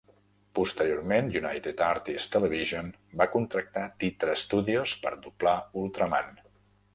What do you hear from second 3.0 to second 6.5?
va contractar Titra Studios per doblar "Ultraman".